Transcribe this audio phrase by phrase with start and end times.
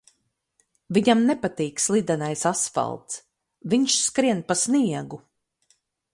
[0.97, 3.21] Viņam nepatīk slidenais asfalts,
[3.75, 5.23] viņš skrien pa sniegu.